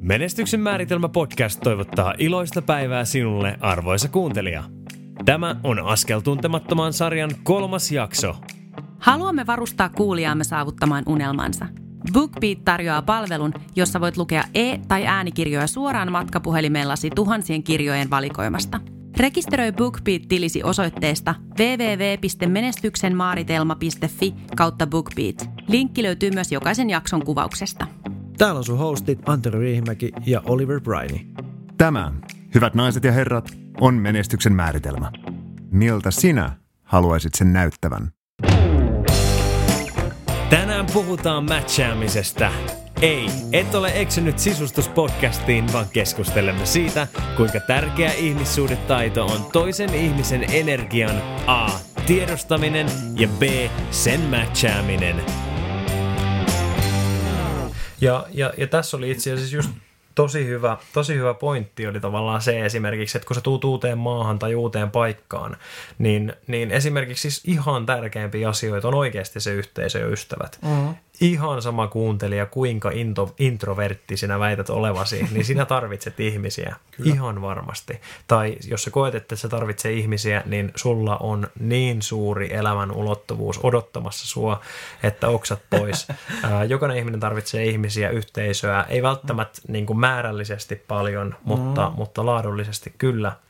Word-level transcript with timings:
Menestyksen 0.00 0.60
määritelmä 0.60 1.08
podcast 1.08 1.60
toivottaa 1.60 2.14
iloista 2.18 2.62
päivää 2.62 3.04
sinulle, 3.04 3.56
arvoisa 3.60 4.08
kuuntelija. 4.08 4.64
Tämä 5.24 5.56
on 5.64 5.78
Askel 5.78 6.20
tuntemattoman 6.20 6.92
sarjan 6.92 7.30
kolmas 7.42 7.92
jakso. 7.92 8.36
Haluamme 8.98 9.46
varustaa 9.46 9.88
kuulijaamme 9.88 10.44
saavuttamaan 10.44 11.04
unelmansa. 11.06 11.66
BookBeat 12.12 12.64
tarjoaa 12.64 13.02
palvelun, 13.02 13.52
jossa 13.76 14.00
voit 14.00 14.16
lukea 14.16 14.44
e- 14.54 14.78
tai 14.88 15.06
äänikirjoja 15.06 15.66
suoraan 15.66 16.12
matkapuhelimellasi 16.12 17.10
tuhansien 17.10 17.62
kirjojen 17.62 18.10
valikoimasta. 18.10 18.80
Rekisteröi 19.16 19.72
BookBeat-tilisi 19.72 20.62
osoitteesta 20.62 21.34
www.menestyksenmaaritelma.fi 21.58 24.34
kautta 24.56 24.86
BookBeat. 24.86 25.50
Linkki 25.68 26.02
löytyy 26.02 26.30
myös 26.30 26.52
jokaisen 26.52 26.90
jakson 26.90 27.24
kuvauksesta. 27.24 27.86
Täällä 28.38 28.58
on 28.58 28.64
sun 28.64 28.78
hostit 28.78 29.28
Antero 29.28 29.60
Riihimäki 29.60 30.12
ja 30.26 30.42
Oliver 30.44 30.80
Briney. 30.80 31.18
Tämä, 31.78 32.12
hyvät 32.54 32.74
naiset 32.74 33.04
ja 33.04 33.12
herrat, 33.12 33.50
on 33.80 33.94
menestyksen 33.94 34.52
määritelmä. 34.52 35.12
Miltä 35.70 36.10
sinä 36.10 36.52
haluaisit 36.82 37.34
sen 37.34 37.52
näyttävän? 37.52 38.12
Tänään 40.50 40.86
puhutaan 40.92 41.44
matchaamisesta. 41.44 42.52
Ei, 43.02 43.26
et 43.52 43.74
ole 43.74 43.92
eksynyt 43.94 44.38
sisustuspodcastiin, 44.38 45.72
vaan 45.72 45.86
keskustelemme 45.92 46.66
siitä, 46.66 47.06
kuinka 47.36 47.60
tärkeä 47.60 48.12
ihmissuhdetaito 48.12 49.26
on 49.26 49.44
toisen 49.52 49.94
ihmisen 49.94 50.44
energian 50.52 51.22
A. 51.46 51.70
Tiedostaminen 52.06 52.86
ja 53.14 53.28
B. 53.28 53.42
Sen 53.90 54.20
matchaaminen. 54.20 55.47
Ja, 58.00 58.26
ja, 58.30 58.52
ja 58.56 58.66
tässä 58.66 58.96
oli 58.96 59.10
itse 59.10 59.32
asiassa 59.32 59.56
just 59.56 59.70
tosi 60.14 60.46
hyvä, 60.46 60.76
tosi 60.92 61.14
hyvä 61.14 61.34
pointti 61.34 61.86
oli 61.86 62.00
tavallaan 62.00 62.42
se 62.42 62.64
esimerkiksi, 62.64 63.18
että 63.18 63.26
kun 63.26 63.34
sä 63.34 63.40
tuut 63.40 63.64
uuteen 63.64 63.98
maahan 63.98 64.38
tai 64.38 64.54
uuteen 64.54 64.90
paikkaan, 64.90 65.56
niin, 65.98 66.32
niin 66.46 66.70
esimerkiksi 66.70 67.30
siis 67.30 67.44
ihan 67.44 67.86
tärkeimpiä 67.86 68.48
asioita 68.48 68.88
on 68.88 68.94
oikeasti 68.94 69.40
se 69.40 69.52
yhteisö 69.52 69.98
ja 69.98 70.06
ystävät. 70.06 70.58
Mm-hmm 70.62 70.94
ihan 71.20 71.62
sama 71.62 71.86
kuuntelija, 71.86 72.46
kuinka 72.46 72.90
into, 72.90 73.34
introvertti 73.38 74.16
sinä 74.16 74.38
väität 74.38 74.70
olevasi, 74.70 75.26
niin 75.30 75.44
sinä 75.44 75.64
tarvitset 75.64 76.20
ihmisiä. 76.20 76.76
Kyllä. 76.96 77.14
Ihan 77.14 77.42
varmasti. 77.42 78.00
Tai 78.26 78.56
jos 78.68 78.82
sä 78.82 78.90
koet, 78.90 79.14
että 79.14 79.36
sä 79.36 79.48
tarvitset 79.48 79.92
ihmisiä, 79.92 80.42
niin 80.46 80.72
sulla 80.74 81.16
on 81.16 81.48
niin 81.60 82.02
suuri 82.02 82.54
elämän 82.54 82.92
ulottuvuus 82.92 83.60
odottamassa 83.62 84.26
sua, 84.26 84.60
että 85.02 85.28
oksat 85.28 85.60
pois. 85.70 86.08
jokainen 86.68 86.98
ihminen 86.98 87.20
tarvitsee 87.20 87.64
ihmisiä, 87.64 88.10
yhteisöä. 88.10 88.84
Ei 88.88 89.02
välttämättä 89.02 89.60
niin 89.68 89.86
kuin 89.86 89.98
määrällisesti 89.98 90.76
paljon, 90.76 91.34
mutta, 91.44 91.88
mm. 91.88 91.96
mutta 91.96 92.26
laadullisesti 92.26 92.94
kyllä– 92.98 93.32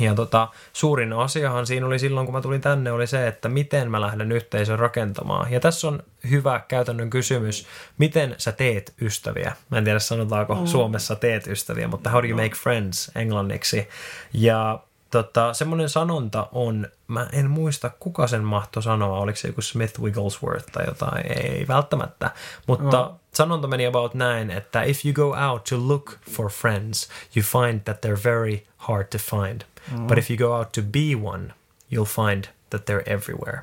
ja 0.00 0.14
tota, 0.14 0.48
suurin 0.72 1.12
asiahan 1.12 1.66
siinä 1.66 1.86
oli 1.86 1.98
silloin, 1.98 2.26
kun 2.26 2.34
mä 2.34 2.40
tulin 2.40 2.60
tänne, 2.60 2.92
oli 2.92 3.06
se, 3.06 3.26
että 3.26 3.48
miten 3.48 3.90
mä 3.90 4.00
lähden 4.00 4.32
yhteisön 4.32 4.78
rakentamaan. 4.78 5.52
Ja 5.52 5.60
tässä 5.60 5.88
on 5.88 6.02
hyvä 6.30 6.60
käytännön 6.68 7.10
kysymys, 7.10 7.66
miten 7.98 8.34
sä 8.38 8.52
teet 8.52 8.94
ystäviä. 9.00 9.52
Mä 9.70 9.78
en 9.78 9.84
tiedä 9.84 9.98
sanotaanko 9.98 10.54
mm. 10.54 10.66
Suomessa 10.66 11.16
teet 11.16 11.46
ystäviä, 11.46 11.88
mutta 11.88 12.10
how 12.10 12.22
do 12.22 12.28
you 12.28 12.36
make 12.36 12.54
friends 12.54 13.10
englanniksi. 13.14 13.88
Ja 14.32 14.80
tota, 15.10 15.54
semmoinen 15.54 15.88
sanonta 15.88 16.48
on, 16.52 16.88
mä 17.08 17.28
en 17.32 17.50
muista 17.50 17.90
kuka 18.00 18.26
sen 18.26 18.44
mahto 18.44 18.80
sanoa, 18.80 19.18
oliko 19.18 19.36
se 19.36 19.48
joku 19.48 19.62
Smith 19.62 20.00
Wigglesworth 20.00 20.72
tai 20.72 20.86
jotain, 20.86 21.26
ei 21.32 21.68
välttämättä, 21.68 22.30
mutta 22.66 23.08
mm. 23.12 23.18
sanonta 23.34 23.68
meni 23.68 23.86
about 23.86 24.14
näin, 24.14 24.50
että 24.50 24.82
if 24.82 25.04
you 25.04 25.14
go 25.14 25.36
out 25.48 25.64
to 25.64 25.88
look 25.88 26.16
for 26.30 26.50
friends, 26.50 27.08
you 27.36 27.44
find 27.44 27.80
that 27.80 28.06
they're 28.06 28.24
very 28.24 28.58
hard 28.76 29.06
to 29.10 29.18
find. 29.18 29.60
Mm. 29.92 30.06
But 30.06 30.18
if 30.18 30.30
you 30.30 30.38
go 30.38 30.56
out 30.56 30.72
to 30.72 30.82
be 30.82 31.14
one, 31.22 31.54
you'll 31.92 32.26
find 32.26 32.44
that 32.70 32.82
they're 32.90 33.12
everywhere. 33.12 33.62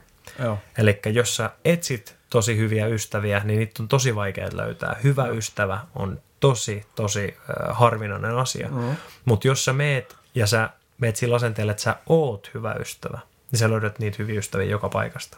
Eli 0.77 0.99
jos 1.05 1.35
sä 1.35 1.49
etsit 1.65 2.15
tosi 2.29 2.57
hyviä 2.57 2.87
ystäviä, 2.87 3.41
niin 3.43 3.59
niitä 3.59 3.83
on 3.83 3.87
tosi 3.87 4.15
vaikea 4.15 4.49
löytää. 4.53 4.95
Hyvä 5.03 5.25
mm. 5.25 5.37
ystävä 5.37 5.79
on 5.95 6.21
tosi, 6.39 6.85
tosi 6.95 7.37
äh, 7.37 7.77
harvinainen 7.77 8.37
asia. 8.37 8.69
Mm. 8.69 8.95
Mutta 9.25 9.47
jos 9.47 9.65
sä 9.65 9.73
meet 9.73 10.15
ja 10.35 10.47
sä 10.47 10.69
meet 10.97 11.15
sillä 11.15 11.35
asenteella, 11.35 11.71
että 11.71 11.83
sä 11.83 11.95
oot 12.05 12.51
hyvä 12.53 12.73
ystävä, 12.79 13.19
niin 13.51 13.59
sä 13.59 13.69
löydät 13.69 13.99
niitä 13.99 14.17
hyviä 14.19 14.39
ystäviä 14.39 14.65
joka 14.65 14.89
paikasta. 14.89 15.37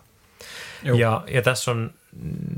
Ja, 0.84 1.24
ja 1.28 1.42
tässä 1.42 1.72
on, 1.72 1.94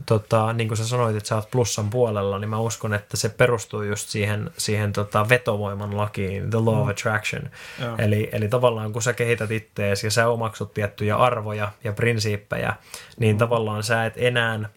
tota, 0.05 0.53
niin 0.53 0.67
kuin 0.67 0.77
sä 0.77 0.87
sanoit, 0.87 1.15
että 1.15 1.29
sä 1.29 1.35
oot 1.35 1.51
plussan 1.51 1.89
puolella, 1.89 2.39
niin 2.39 2.49
mä 2.49 2.59
uskon, 2.59 2.93
että 2.93 3.17
se 3.17 3.29
perustuu 3.29 3.83
just 3.83 4.09
siihen, 4.09 4.51
siihen 4.57 4.93
tota, 4.93 5.29
vetovoiman 5.29 5.97
lakiin, 5.97 6.49
the 6.49 6.57
law 6.59 6.75
mm. 6.75 6.81
of 6.81 6.89
attraction. 6.89 7.49
Eli, 7.97 8.29
eli 8.31 8.47
tavallaan 8.47 8.93
kun 8.93 9.01
sä 9.01 9.13
kehität 9.13 9.51
ittees 9.51 10.03
ja 10.03 10.11
sä 10.11 10.27
omaksut 10.27 10.73
tiettyjä 10.73 11.15
arvoja 11.15 11.71
ja 11.83 11.93
prinsiippejä, 11.93 12.73
niin 13.19 13.35
mm. 13.35 13.39
tavallaan 13.39 13.83
sä 13.83 14.05
et 14.05 14.13
enää, 14.15 14.69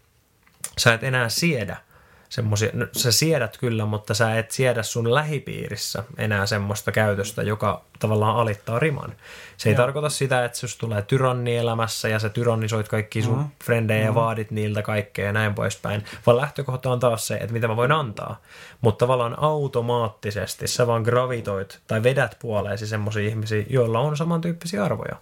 sä 0.79 0.95
et 0.95 1.05
enää 1.05 1.29
siedä– 1.29 1.77
semmoisia, 2.33 2.71
no, 2.73 2.87
sä 2.93 3.13
siedät 3.13 3.57
kyllä, 3.57 3.87
mutta 3.87 4.15
sä 4.15 4.39
et 4.39 4.51
siedä 4.51 4.83
sun 4.83 5.15
lähipiirissä 5.15 6.05
enää 6.19 6.47
semmoista 6.47 6.93
käytöstä, 6.93 7.43
joka 7.43 7.85
tavallaan 7.99 8.37
alittaa 8.37 8.79
riman. 8.79 9.13
Se 9.57 9.69
ei 9.69 9.73
ja. 9.73 9.77
tarkoita 9.77 10.09
sitä, 10.09 10.45
että 10.45 10.59
jos 10.63 10.77
tulee 10.77 11.03
tyranni 11.03 11.57
elämässä 11.57 12.09
ja 12.09 12.19
sä 12.19 12.29
tyrannisoit 12.29 12.89
kaikki 12.89 13.23
sun 13.23 13.35
mm-hmm. 13.35 13.51
frendejä 13.65 14.01
mm-hmm. 14.01 14.17
ja 14.17 14.23
vaadit 14.23 14.51
niiltä 14.51 14.83
kaikkea 14.83 15.27
ja 15.27 15.33
näin 15.33 15.55
poispäin, 15.55 16.05
vaan 16.27 16.37
lähtökohta 16.37 16.91
on 16.91 17.01
taas 17.01 17.27
se, 17.27 17.35
että 17.35 17.53
mitä 17.53 17.69
mä 17.69 17.77
voin 17.77 17.93
antaa. 17.93 18.41
Mutta 18.81 19.03
tavallaan 19.03 19.39
automaattisesti 19.39 20.67
sä 20.67 20.87
vaan 20.87 21.03
gravitoit 21.03 21.81
tai 21.87 22.03
vedät 22.03 22.37
puoleesi 22.39 22.87
semmoisia 22.87 23.29
ihmisiä, 23.29 23.65
joilla 23.71 24.01
on 24.01 24.17
samantyyppisiä 24.17 24.85
arvoja. 24.85 25.17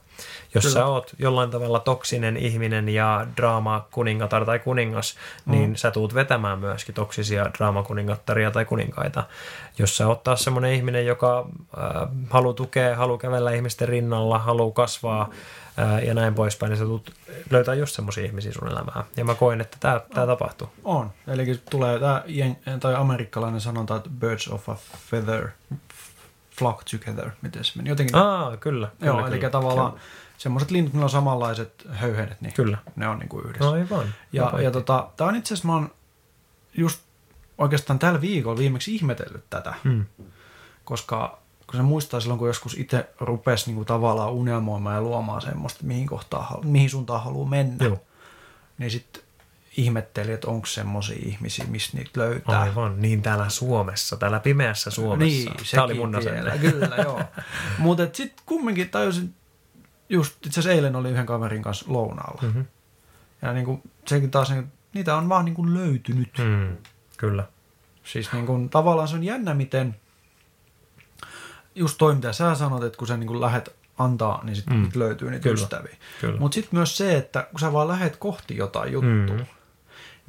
Jos 0.55 0.65
Kyllä. 0.65 0.75
sä 0.75 0.87
oot 0.87 1.15
jollain 1.19 1.51
tavalla 1.51 1.81
toksinen 1.81 2.37
ihminen 2.37 2.89
ja 2.89 3.27
draama 3.37 3.87
kuningatar 3.91 4.45
tai 4.45 4.59
kuningas, 4.59 5.17
mm. 5.45 5.53
niin 5.53 5.77
sä 5.77 5.91
tuut 5.91 6.15
vetämään 6.15 6.59
myöskin 6.59 6.95
toksisia 6.95 7.51
draamakuningattaria 7.59 8.51
tai 8.51 8.65
kuninkaita. 8.65 9.25
Jos 9.79 9.97
sä 9.97 10.07
oot 10.07 10.23
taas 10.23 10.45
semmoinen 10.45 10.73
ihminen, 10.73 11.07
joka 11.07 11.47
äh, 11.79 12.09
haluaa 12.31 12.55
tukea, 12.55 12.97
haluaa 12.97 13.19
kävellä 13.19 13.53
ihmisten 13.53 13.89
rinnalla, 13.89 14.39
haluaa 14.39 14.73
kasvaa 14.73 15.31
äh, 15.79 16.05
ja 16.05 16.15
näin 16.15 16.35
poispäin, 16.35 16.71
niin 16.71 16.79
sä 16.79 16.85
tulet 16.85 17.13
löytää 17.51 17.75
just 17.75 17.95
semmoisia 17.95 18.25
ihmisiä 18.25 18.53
sun 18.53 18.69
elämään. 18.69 19.05
Ja 19.17 19.25
mä 19.25 19.35
koen, 19.35 19.61
että 19.61 19.77
tämä, 19.81 20.01
tämä 20.15 20.27
tapahtuu. 20.27 20.69
On. 20.85 21.11
Eli 21.27 21.61
tulee 21.71 21.99
tämä 21.99 22.23
tai 22.81 22.95
amerikkalainen 22.95 23.61
sanonta, 23.61 23.97
että 23.97 24.11
birds 24.21 24.49
of 24.49 24.69
a 24.69 24.77
feather 25.11 25.49
flock 26.61 26.85
together. 26.91 27.31
Miten 27.43 27.65
se 27.65 27.73
meni? 27.77 27.89
Jotenkin. 27.89 28.17
Aa, 28.17 28.57
kyllä. 28.57 28.89
Joo, 29.01 29.15
kyllä, 29.15 29.29
eli 29.29 29.39
kyllä. 29.39 29.51
tavallaan 29.51 29.93
kyllä 29.93 30.05
semmoiset 30.41 30.71
linnut, 30.71 30.93
millä 30.93 31.05
on 31.05 31.11
samanlaiset 31.11 31.87
höyhenet, 31.91 32.41
niin 32.41 32.53
Kyllä. 32.53 32.79
ne 32.97 33.09
on 33.09 33.19
niin 33.19 33.29
kuin 33.29 33.45
yhdessä. 33.47 33.65
No 33.65 33.73
aivan. 33.73 34.15
Ja, 34.33 34.53
ja 34.63 34.71
tota, 34.71 35.11
tämä 35.17 35.29
on 35.29 35.37
itse 35.37 35.55
asiassa, 35.55 35.69
mä 35.69 35.75
oon 35.75 35.91
just 36.75 37.01
oikeastaan 37.59 37.99
tällä 37.99 38.21
viikolla 38.21 38.59
viimeksi 38.59 38.95
ihmetellyt 38.95 39.45
tätä, 39.51 39.75
hmm. 39.85 40.05
koska 40.85 41.39
kun 41.67 41.77
se 41.77 41.83
muistaa 41.83 42.21
silloin, 42.21 42.39
kun 42.39 42.49
joskus 42.49 42.79
itse 42.79 43.09
rupesi 43.21 43.67
niin 43.67 43.75
kuin 43.77 43.87
tavallaan 43.87 44.33
unelmoimaan 44.33 44.95
ja 44.97 45.03
luomaan 45.03 45.43
semmoista, 45.43 45.85
mihin, 45.85 46.07
kohtaan, 46.07 46.67
mihin 46.67 46.91
suuntaan 46.91 47.25
haluaa 47.25 47.49
mennä, 47.49 47.85
Joo. 47.85 47.99
niin 48.79 48.91
sitten 48.91 49.23
ihmetteli, 49.77 50.33
että 50.33 50.51
onko 50.51 50.67
semmoisia 50.67 51.19
ihmisiä, 51.27 51.65
missä 51.69 51.97
niitä 51.97 52.21
löytää. 52.21 52.61
Aivan, 52.61 53.03
niin 53.03 53.23
täällä 53.23 53.49
Suomessa, 53.49 54.17
täällä 54.17 54.41
pimeässä 54.41 54.91
Suomessa. 54.91 55.51
Niin, 55.51 55.67
Tämä 55.71 55.85
oli 55.85 55.95
mun 55.95 56.13
vielä, 56.25 56.59
kyllä, 56.59 56.97
joo. 56.97 57.23
Mutta 57.79 58.09
sitten 58.13 58.45
kumminkin 58.47 58.91
tajusin, 58.91 59.35
just 60.09 60.47
itse 60.47 60.61
asiassa 60.61 60.75
eilen 60.75 60.97
oli 60.97 61.11
yhden 61.11 61.27
kaverin 61.27 61.63
kanssa 61.63 61.85
lounaalla. 61.89 62.43
Mm-hmm. 62.43 62.65
Ja 63.43 63.53
niin 63.53 63.65
kuin, 63.65 63.83
sekin 64.07 64.31
taas, 64.31 64.51
niin, 64.51 64.73
niitä 64.95 65.17
on 65.17 65.29
vaan 65.29 65.45
niin 65.45 65.55
kuin 65.55 65.75
löytynyt. 65.75 66.39
Mm, 66.39 66.77
kyllä. 67.17 67.45
Siis 68.05 68.33
niin 68.33 68.47
kuin, 68.47 68.69
tavallaan 68.69 69.09
se 69.09 69.17
on 69.17 69.25
jännä, 69.25 69.55
miten 69.55 69.97
just 71.75 71.99
toi, 71.99 72.15
mitä 72.15 72.33
sä 72.33 72.55
sanot, 72.55 72.85
että 72.85 72.99
kun 72.99 73.09
sä 73.09 73.17
niin 73.17 73.27
kuin 73.27 73.41
lähet 73.41 73.77
antaa, 73.99 74.45
niin 74.45 74.57
sitten 74.57 74.77
mm. 74.77 74.91
löytyy 74.95 75.31
niitä 75.31 75.43
kyllä, 75.43 75.55
ystäviä. 75.55 75.97
Mutta 76.39 76.55
sitten 76.55 76.79
myös 76.79 76.97
se, 76.97 77.17
että 77.17 77.47
kun 77.51 77.61
sä 77.61 77.73
vaan 77.73 77.89
lähet 77.89 78.17
kohti 78.17 78.57
jotain 78.57 78.93
juttua, 78.93 79.37
mm. 79.37 79.47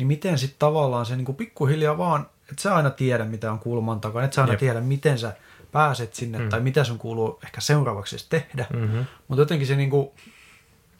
Niin 0.02 0.08
miten 0.08 0.38
sitten 0.38 0.60
tavallaan 0.60 1.06
se 1.06 1.16
niin 1.16 1.26
kuin 1.26 1.36
pikkuhiljaa 1.36 1.98
vaan, 1.98 2.26
että 2.52 2.62
sä 2.62 2.76
aina 2.76 2.90
tiedä, 2.90 3.26
mitä 3.26 3.52
on 3.52 3.60
kulman 3.60 4.02
takana, 4.02 4.26
että 4.26 4.36
sä 4.36 4.42
aina 4.42 4.54
Jep. 4.54 4.60
tiedä, 4.60 4.82
miten 4.82 5.20
sä 5.20 5.34
pääset 5.72 6.14
sinne 6.14 6.40
mm. 6.40 6.50
tai 6.50 6.60
mitä 6.60 6.84
sun 6.84 6.98
kuuluu 6.98 7.40
ehkä 7.44 7.62
seuraavaksi 7.62 8.26
tehdä. 8.30 8.66
Mm-hmm. 8.74 9.06
Mutta 9.28 9.42
jotenkin 9.42 9.68
se 9.68 9.76
niinku 9.76 10.14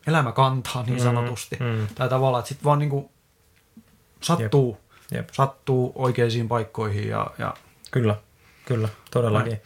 elämä 0.08 0.32
kantaa 0.32 0.84
niin 0.84 0.94
mm-hmm. 0.94 1.04
sanotusti. 1.04 1.58
Mm-hmm. 1.60 1.88
Tai 1.96 2.10
tavallaan, 2.10 2.40
että 2.40 2.50
sitten 2.50 2.66
vaan 2.66 2.80
niinku 2.80 3.12
sattuu, 4.22 4.78
Jep. 5.12 5.20
Jep. 5.20 5.30
sattuu 5.32 5.92
oikeisiin 5.96 6.48
paikkoihin. 6.48 7.10
Ja, 7.10 7.28
ja... 7.38 7.54
Kyllä, 7.92 8.16
kyllä, 8.66 8.90
todellakin. 9.12 9.52
Näin. 9.52 9.62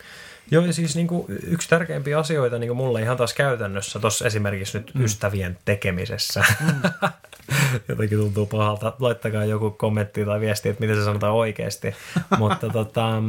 Joo, 0.51 0.65
ja 0.65 0.73
siis 0.73 0.95
niin 0.95 1.07
kuin 1.07 1.25
yksi 1.43 1.69
tärkeimpiä 1.69 2.19
asioita 2.19 2.59
niin 2.59 2.67
kuin 2.67 2.77
mulle 2.77 3.01
ihan 3.01 3.17
taas 3.17 3.33
käytännössä, 3.33 3.99
tuossa 3.99 4.25
esimerkiksi 4.25 4.77
nyt 4.77 4.91
mm. 4.93 5.03
ystävien 5.03 5.57
tekemisessä, 5.65 6.45
mm. 6.61 6.81
Jotenkin 7.89 8.17
tuntuu 8.17 8.45
pahalta. 8.45 8.93
Laittakaa 8.99 9.45
joku 9.45 9.71
kommentti 9.71 10.25
tai 10.25 10.39
viesti, 10.39 10.69
että 10.69 10.81
miten 10.81 10.95
se 10.95 11.03
sanotaan 11.03 11.33
oikeasti. 11.33 11.95
Mutta 12.39 12.69
tota, 12.69 13.23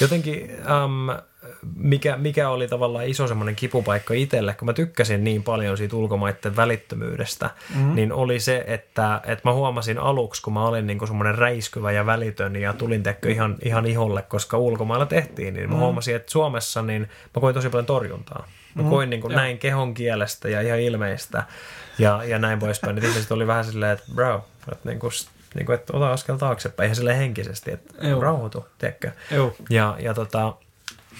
jotenkin... 0.00 0.50
Um, 0.84 1.10
mikä, 1.76 2.16
mikä 2.16 2.48
oli 2.48 2.68
tavallaan 2.68 3.06
iso 3.06 3.26
semmoinen 3.26 3.56
kipupaikka 3.56 4.14
itselle, 4.14 4.54
kun 4.54 4.66
mä 4.66 4.72
tykkäsin 4.72 5.24
niin 5.24 5.42
paljon 5.42 5.76
siitä 5.76 5.96
ulkomaiden 5.96 6.56
välittömyydestä, 6.56 7.50
mm-hmm. 7.74 7.94
niin 7.94 8.12
oli 8.12 8.40
se, 8.40 8.64
että, 8.66 9.20
että 9.26 9.48
mä 9.48 9.54
huomasin 9.54 9.98
aluksi, 9.98 10.42
kun 10.42 10.52
mä 10.52 10.64
olin 10.64 10.86
niin 10.86 11.06
semmoinen 11.06 11.38
räiskyvä 11.38 11.92
ja 11.92 12.06
välitön 12.06 12.56
ja 12.56 12.72
tulin 12.72 13.02
tekkö 13.02 13.30
ihan, 13.30 13.56
ihan 13.64 13.86
iholle, 13.86 14.22
koska 14.22 14.58
ulkomailla 14.58 15.06
tehtiin, 15.06 15.54
niin 15.54 15.64
mä 15.64 15.68
mm-hmm. 15.68 15.80
huomasin, 15.80 16.16
että 16.16 16.32
Suomessa 16.32 16.82
niin 16.82 17.02
mä 17.02 17.40
koin 17.40 17.54
tosi 17.54 17.68
paljon 17.68 17.86
torjuntaa. 17.86 18.38
Mä 18.38 18.46
mm-hmm. 18.74 18.90
koin 18.90 19.10
niin 19.10 19.20
kuin 19.20 19.34
näin 19.34 19.58
kehon 19.58 19.94
kielestä 19.94 20.48
ja 20.48 20.60
ihan 20.60 20.80
ilmeistä 20.80 21.42
ja, 21.98 22.24
ja 22.24 22.38
näin 22.38 22.58
poispäin. 22.58 22.98
Että 22.98 23.10
ihmiset 23.10 23.32
oli 23.32 23.46
vähän 23.46 23.64
silleen, 23.64 23.92
että 23.92 24.04
bro, 24.14 24.44
että 24.72 24.88
niin 24.88 24.98
kuin, 24.98 25.12
niin 25.54 25.66
kuin, 25.66 25.74
että 25.74 25.96
ota 25.96 26.12
askel 26.12 26.36
taaksepäin, 26.36 26.86
ihan 26.86 26.96
silleen 26.96 27.16
henkisesti, 27.18 27.72
että 27.72 28.08
Joo. 28.08 28.20
rauhoitu, 28.20 28.66
tiedätkö? 28.78 29.10
Joo. 29.30 29.54
Ja, 29.70 29.96
ja 30.00 30.14
tota, 30.14 30.54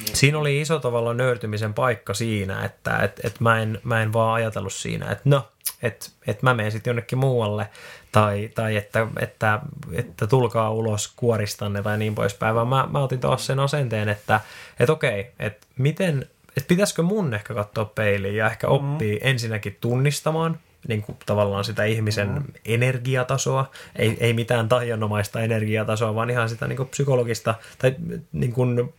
siinä 0.04 0.38
oli 0.38 0.60
iso 0.60 0.78
tavalla 0.78 1.14
nöyrtymisen 1.14 1.74
paikka 1.74 2.14
siinä, 2.14 2.64
että 2.64 2.98
et, 2.98 3.20
et 3.24 3.40
mä, 3.40 3.62
en, 3.62 3.80
mä 3.84 4.02
en 4.02 4.12
vaan 4.12 4.34
ajatellut 4.34 4.72
siinä, 4.72 5.10
että 5.10 5.22
no, 5.24 5.48
että 5.82 6.06
et 6.26 6.42
mä 6.42 6.54
menen 6.54 6.72
sitten 6.72 6.90
jonnekin 6.90 7.18
muualle 7.18 7.68
tai, 8.12 8.50
tai 8.54 8.76
että, 8.76 9.06
että, 9.18 9.60
että 9.92 10.26
tulkaa 10.26 10.70
ulos 10.70 11.12
kuoristanne 11.16 11.82
tai 11.82 11.98
niin 11.98 12.14
poispäin, 12.14 12.54
vaan 12.54 12.68
mä, 12.68 12.88
mä 12.92 12.98
otin 12.98 13.20
taas 13.20 13.46
sen 13.46 13.60
asenteen, 13.60 14.08
että 14.08 14.40
et 14.80 14.90
okei, 14.90 15.32
että 15.38 15.66
miten, 15.78 16.26
että 16.56 16.68
pitäisikö 16.68 17.02
mun 17.02 17.34
ehkä 17.34 17.54
katsoa 17.54 17.84
peiliin 17.84 18.36
ja 18.36 18.46
ehkä 18.46 18.68
oppia 18.68 19.14
mm. 19.14 19.20
ensinnäkin 19.22 19.78
tunnistamaan, 19.80 20.58
niin 20.88 21.02
kuin 21.02 21.18
tavallaan 21.26 21.64
sitä 21.64 21.84
ihmisen 21.84 22.28
mm. 22.28 22.42
energiatasoa, 22.64 23.70
ei, 23.96 24.16
ei 24.20 24.32
mitään 24.32 24.68
tajanomaista 24.68 25.40
energiatasoa, 25.40 26.14
vaan 26.14 26.30
ihan 26.30 26.48
sitä 26.48 26.68
niin 26.68 26.76
kuin 26.76 26.88
psykologista 26.88 27.54
tai 27.78 27.94
niin 28.32 28.52
kuin 28.52 28.94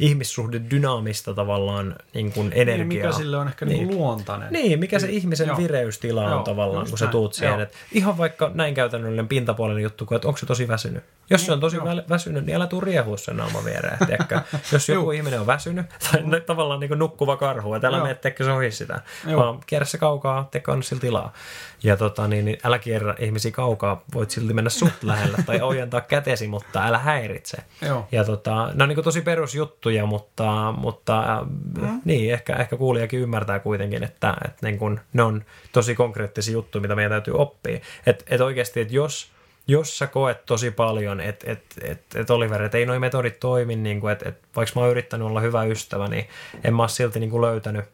ihmissuhde 0.00 0.60
dynaamista 0.70 1.34
tavallaan 1.34 1.96
niin 2.14 2.32
kuin 2.32 2.52
energiaa. 2.54 2.76
Niin, 2.76 2.88
mikä 2.88 3.12
sille 3.12 3.36
on 3.36 3.48
ehkä 3.48 3.64
niin. 3.64 3.88
Niin 3.88 3.98
luontainen. 3.98 4.52
Niin, 4.52 4.78
mikä 4.78 4.98
se 4.98 5.08
ihmisen 5.08 5.48
Joo. 5.48 5.56
vireystila 5.56 6.24
on 6.24 6.30
Joo, 6.30 6.42
tavallaan, 6.42 6.88
kun 6.88 6.98
sä 6.98 7.06
tuut 7.06 7.34
siihen. 7.34 7.60
Että 7.60 7.76
ihan 7.92 8.18
vaikka 8.18 8.50
näin 8.54 8.74
käytännöllinen 8.74 9.28
pintapuolinen 9.28 9.82
juttu, 9.82 10.08
että 10.14 10.28
onko 10.28 10.38
se 10.38 10.46
tosi 10.46 10.68
väsynyt. 10.68 11.04
Jos 11.30 11.46
se 11.46 11.52
on 11.52 11.60
tosi 11.60 11.76
Joo. 11.76 11.86
väsynyt, 12.08 12.46
niin 12.46 12.56
älä 12.56 12.66
tuu 12.66 12.80
riehua 12.80 13.16
sen 13.16 13.36
naaman 13.36 13.64
viereen. 13.64 13.98
Jos 14.72 14.88
joku 14.88 15.10
ihminen 15.10 15.40
on 15.40 15.46
väsynyt, 15.46 15.86
tai 16.12 16.40
tavallaan 16.40 16.80
niin 16.80 16.88
kuin 16.88 16.98
nukkuva 16.98 17.36
karhu, 17.36 17.74
että 17.74 17.88
älä 17.88 18.02
mene 18.02 18.18
se 18.38 18.52
ohi 18.52 18.70
sitä, 18.70 19.00
Joo. 19.26 19.40
vaan 19.40 19.60
kierrä 19.66 19.86
se 19.86 19.98
kaukaa, 19.98 20.48
teko 20.50 20.72
on 20.72 20.82
silti 20.82 21.09
tilaa. 21.10 21.32
Ja 21.82 21.96
tota, 21.96 22.28
niin, 22.28 22.44
niin 22.44 22.58
älä 22.64 22.78
kierrä 22.78 23.14
ihmisiä 23.18 23.50
kaukaa, 23.50 24.02
voit 24.14 24.30
silti 24.30 24.54
mennä 24.54 24.70
suht 24.70 25.02
lähellä 25.12 25.38
tai 25.46 25.60
ojentaa 25.60 26.00
kätesi, 26.00 26.48
mutta 26.48 26.86
älä 26.86 26.98
häiritse. 26.98 27.58
Joo. 27.82 28.08
Ja 28.12 28.24
tota, 28.24 28.70
ne 28.74 28.82
on 28.82 28.88
niin 28.88 29.04
tosi 29.04 29.20
perusjuttuja, 29.20 30.06
mutta, 30.06 30.74
mutta 30.78 31.46
mm. 31.80 32.00
niin, 32.04 32.32
ehkä, 32.32 32.56
ehkä 32.56 32.76
kuulijakin 32.76 33.20
ymmärtää 33.20 33.58
kuitenkin, 33.58 34.02
että, 34.02 34.34
että 34.44 34.66
niin 34.66 34.78
kun, 34.78 35.00
ne 35.12 35.22
on 35.22 35.44
tosi 35.72 35.94
konkreettisia 35.94 36.52
juttuja, 36.52 36.82
mitä 36.82 36.94
meidän 36.94 37.10
täytyy 37.10 37.34
oppia. 37.34 37.80
Että 38.06 38.24
et 38.28 38.40
oikeasti, 38.40 38.80
että 38.80 38.94
jos 38.94 39.30
jos 39.68 39.98
sä 39.98 40.06
koet 40.06 40.46
tosi 40.46 40.70
paljon, 40.70 41.20
että 41.20 41.52
et, 41.52 41.62
et, 41.82 42.00
et 42.14 42.30
Oliver, 42.30 42.62
että 42.62 42.78
ei 42.78 42.86
noi 42.86 42.98
metodit 42.98 43.40
toimi, 43.40 43.76
niin 43.76 44.10
että 44.12 44.28
et, 44.28 44.38
vaikka 44.56 44.80
mä 44.80 44.80
oon 44.80 44.90
yrittänyt 44.90 45.26
olla 45.26 45.40
hyvä 45.40 45.64
ystävä, 45.64 46.08
niin 46.08 46.28
en 46.64 46.74
mä 46.74 46.82
ole 46.82 46.88
silti 46.88 47.20
niin 47.20 47.30
kuin 47.30 47.42
löytänyt 47.42 47.84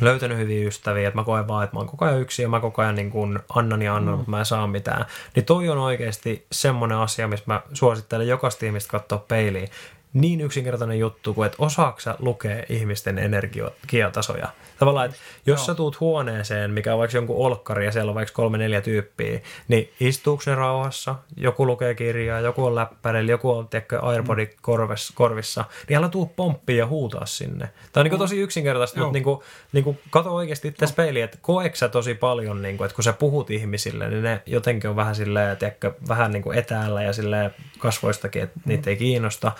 löytänyt 0.00 0.38
hyviä 0.38 0.68
ystäviä, 0.68 1.08
että 1.08 1.20
mä 1.20 1.24
koen 1.24 1.48
vaan, 1.48 1.64
että 1.64 1.76
mä 1.76 1.80
oon 1.80 1.88
koko 1.88 2.04
ajan 2.04 2.20
yksin 2.20 2.42
ja 2.42 2.48
mä 2.48 2.60
koko 2.60 2.82
ajan 2.82 2.94
niin 2.94 3.10
kuin 3.10 3.38
annan 3.48 3.82
ja 3.82 3.94
annan, 3.94 4.14
mm. 4.14 4.16
mutta 4.16 4.30
mä 4.30 4.38
en 4.38 4.44
saa 4.44 4.66
mitään. 4.66 5.04
Niin 5.34 5.44
toi 5.44 5.68
on 5.68 5.78
oikeasti 5.78 6.46
semmoinen 6.52 6.98
asia, 6.98 7.28
missä 7.28 7.44
mä 7.46 7.62
suosittelen 7.72 8.28
jokaista 8.28 8.66
ihmistä 8.66 8.90
katsoa 8.90 9.18
peiliin 9.18 9.68
niin 10.14 10.40
yksinkertainen 10.40 10.98
juttu 10.98 11.34
kuin, 11.34 11.46
että 11.46 11.56
osaaksa 11.60 12.16
lukea 12.18 12.62
ihmisten 12.68 13.18
energiatasoja. 13.18 14.48
Tavallaan, 14.78 15.06
että 15.06 15.18
jos 15.46 15.58
Joo. 15.58 15.66
sä 15.66 15.74
tuut 15.74 16.00
huoneeseen, 16.00 16.70
mikä 16.70 16.92
on 16.92 16.98
vaikka 16.98 17.16
jonkun 17.16 17.46
olkkari 17.46 17.84
ja 17.84 17.92
siellä 17.92 18.10
on 18.10 18.14
vaikka 18.14 18.34
kolme 18.34 18.58
neljä 18.58 18.80
tyyppiä, 18.80 19.40
niin 19.68 19.92
istuuko 20.00 20.42
ne 20.46 20.54
rauhassa, 20.54 21.14
joku 21.36 21.66
lukee 21.66 21.94
kirjaa, 21.94 22.40
joku 22.40 22.64
on 22.64 22.74
läppärillä, 22.74 23.30
joku 23.30 23.50
on 23.50 23.68
tiedätkö, 23.68 24.00
Airpodit 24.00 24.50
mm. 24.50 24.58
korves, 24.62 25.12
korvissa, 25.14 25.64
niin 25.88 25.96
älä 25.96 26.08
tuu 26.08 26.26
pomppia 26.26 26.76
ja 26.76 26.86
huutaa 26.86 27.26
sinne. 27.26 27.68
Tämä 27.92 28.02
on 28.04 28.10
niin 28.10 28.18
tosi 28.18 28.40
yksinkertaista, 28.40 28.98
Joo. 28.98 29.06
mutta 29.06 29.16
niin 29.16 29.24
kuin, 29.24 29.40
niin 29.72 29.84
kuin, 29.84 29.98
kato 30.10 30.34
oikeasti 30.34 30.68
itse 30.68 30.86
peiliin, 30.96 31.24
että 31.24 31.38
koetko 31.42 31.76
sä 31.76 31.88
tosi 31.88 32.14
paljon, 32.14 32.62
niin 32.62 32.76
kuin, 32.76 32.86
että 32.86 32.94
kun 32.94 33.04
sä 33.04 33.12
puhut 33.12 33.50
ihmisille, 33.50 34.08
niin 34.08 34.22
ne 34.22 34.42
jotenkin 34.46 34.90
on 34.90 34.96
vähän 34.96 35.14
silleen, 35.14 35.56
tiedätkö, 35.56 35.92
vähän 36.08 36.30
niin 36.30 36.42
kuin 36.42 36.58
etäällä 36.58 37.02
ja 37.02 37.12
silleen 37.12 37.54
kasvoistakin, 37.78 38.42
että 38.42 38.60
mm. 38.64 38.68
niitä 38.68 38.90
ei 38.90 38.96
kiinnosta. 38.96 39.52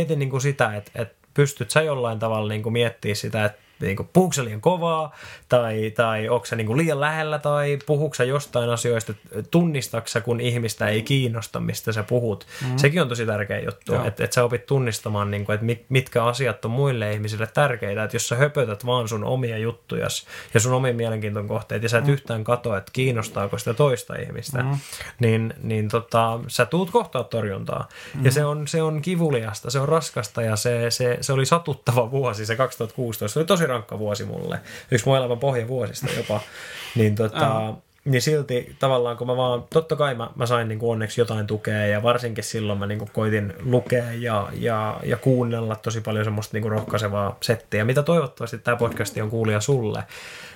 Mietin 0.00 0.18
niin 0.18 0.30
kuin 0.30 0.40
sitä, 0.40 0.76
että, 0.76 0.90
että 0.94 1.14
pystyt 1.34 1.70
sä 1.70 1.82
jollain 1.82 2.18
tavalla 2.18 2.48
niin 2.48 2.62
kuin 2.62 2.72
miettimään 2.72 3.16
sitä, 3.16 3.44
että 3.44 3.58
niin 3.80 3.96
kuin, 3.96 4.08
puhuuko 4.12 4.32
se 4.32 4.44
liian 4.44 4.60
kovaa, 4.60 5.16
tai, 5.48 5.92
tai 5.96 6.28
onko 6.28 6.46
se 6.46 6.56
niin 6.56 6.66
kuin 6.66 6.76
liian 6.76 7.00
lähellä, 7.00 7.38
tai 7.38 7.78
puhuuko 7.86 8.14
se 8.14 8.24
jostain 8.24 8.70
asioista, 8.70 9.14
tunnistaksa, 9.50 10.20
kun 10.20 10.40
ihmistä 10.40 10.88
ei 10.88 11.02
kiinnosta, 11.02 11.60
mistä 11.60 11.92
sä 11.92 12.02
puhut. 12.02 12.46
Mm. 12.66 12.76
Sekin 12.76 13.02
on 13.02 13.08
tosi 13.08 13.26
tärkeä 13.26 13.60
juttu, 13.60 13.94
että 13.94 14.24
et 14.24 14.32
sä 14.32 14.44
opit 14.44 14.66
tunnistamaan, 14.66 15.30
niin 15.30 15.44
kuin, 15.46 15.54
että 15.54 15.84
mitkä 15.88 16.24
asiat 16.24 16.64
on 16.64 16.70
muille 16.70 17.12
ihmisille 17.12 17.46
tärkeitä, 17.46 18.04
että 18.04 18.16
jos 18.16 18.28
sä 18.28 18.36
höpötät 18.36 18.86
vaan 18.86 19.08
sun 19.08 19.24
omia 19.24 19.58
juttujas 19.58 20.26
ja 20.54 20.60
sun 20.60 20.72
omia 20.72 20.94
mielenkiinton 20.94 21.48
kohteet, 21.48 21.82
ja 21.82 21.88
sä 21.88 21.98
et 21.98 22.06
mm. 22.06 22.12
yhtään 22.12 22.44
katoa, 22.44 22.78
että 22.78 22.90
kiinnostaako 22.92 23.58
sitä 23.58 23.74
toista 23.74 24.14
ihmistä, 24.16 24.62
mm. 24.62 24.78
niin, 25.18 25.54
niin 25.62 25.88
tota, 25.88 26.40
sä 26.48 26.66
tuut 26.66 26.90
kohtaa 26.90 27.24
torjuntaa. 27.24 27.88
Mm. 28.14 28.24
Ja 28.24 28.32
se 28.32 28.44
on, 28.44 28.68
se 28.68 28.82
on 28.82 29.02
kivuliasta, 29.02 29.70
se 29.70 29.80
on 29.80 29.88
raskasta, 29.88 30.42
ja 30.42 30.56
se, 30.56 30.90
se, 30.90 31.18
se 31.20 31.32
oli 31.32 31.46
satuttava 31.46 32.10
vuosi, 32.10 32.46
se 32.46 32.56
2016. 32.56 33.32
Se 33.32 33.38
oli 33.38 33.46
tosi 33.46 33.66
rankka 33.70 33.98
vuosi 33.98 34.24
mulle. 34.24 34.60
Yksi 34.90 35.06
mun 35.06 35.16
elämän 35.16 35.38
pohjavuosista 35.38 36.12
jopa. 36.16 36.40
Niin 36.94 37.14
tota, 37.14 37.74
niin 38.04 38.22
silti 38.22 38.76
tavallaan 38.78 39.16
kun 39.16 39.26
mä 39.26 39.36
vaan, 39.36 39.64
totta 39.70 39.96
kai 39.96 40.14
mä, 40.14 40.30
mä 40.34 40.46
sain 40.46 40.68
niin 40.68 40.78
kuin 40.78 40.90
onneksi 40.90 41.20
jotain 41.20 41.46
tukea 41.46 41.86
ja 41.86 42.02
varsinkin 42.02 42.44
silloin 42.44 42.78
mä 42.78 42.86
niin 42.86 42.98
kuin 42.98 43.10
koitin 43.12 43.54
lukea 43.64 44.12
ja, 44.12 44.48
ja, 44.52 45.00
ja 45.04 45.16
kuunnella 45.16 45.76
tosi 45.76 46.00
paljon 46.00 46.24
semmoista 46.24 46.56
niin 46.56 46.62
kuin 46.62 46.72
rohkaisevaa 46.72 47.36
settiä, 47.40 47.84
mitä 47.84 48.02
toivottavasti 48.02 48.58
tämä 48.58 48.76
podcast 48.76 49.16
on 49.16 49.30
kuulija 49.30 49.60
sulle. 49.60 50.04